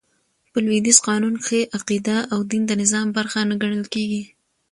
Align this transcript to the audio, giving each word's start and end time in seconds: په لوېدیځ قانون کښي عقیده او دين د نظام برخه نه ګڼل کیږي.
په 0.51 0.57
لوېدیځ 0.65 0.97
قانون 1.07 1.33
کښي 1.41 1.61
عقیده 1.77 2.17
او 2.33 2.39
دين 2.51 2.63
د 2.67 2.71
نظام 2.81 3.07
برخه 3.17 3.39
نه 3.49 3.55
ګڼل 3.61 3.83
کیږي. 3.93 4.23